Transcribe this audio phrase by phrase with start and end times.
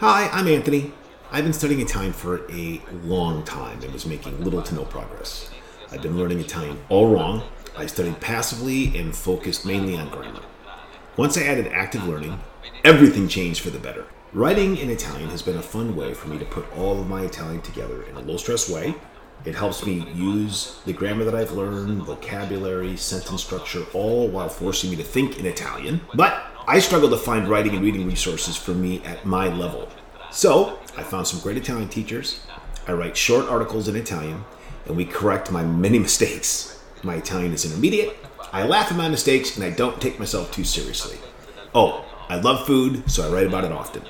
[0.00, 0.92] Hi, I'm Anthony.
[1.32, 5.48] I've been studying Italian for a long time and was making little to no progress.
[5.90, 7.44] I've been learning Italian all wrong.
[7.74, 10.42] I studied passively and focused mainly on grammar.
[11.16, 12.38] Once I added active learning,
[12.84, 14.04] everything changed for the better.
[14.34, 17.22] Writing in Italian has been a fun way for me to put all of my
[17.22, 18.94] Italian together in a low stress way.
[19.46, 24.90] It helps me use the grammar that I've learned, vocabulary, sentence structure, all while forcing
[24.90, 26.02] me to think in Italian.
[26.14, 29.88] But I struggle to find writing and reading resources for me at my level.
[30.32, 32.44] So I found some great Italian teachers.
[32.88, 34.44] I write short articles in Italian,
[34.84, 36.82] and we correct my many mistakes.
[37.04, 38.16] My Italian is intermediate.
[38.52, 41.18] I laugh at my mistakes, and I don't take myself too seriously.
[41.72, 44.02] Oh, I love food, so I write about it often.